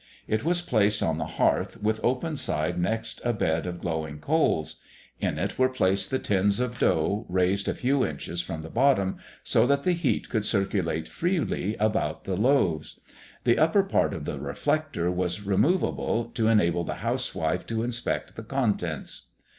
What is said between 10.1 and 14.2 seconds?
could circulate freely about the loaves. The upper part